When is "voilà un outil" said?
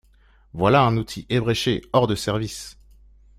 0.55-1.27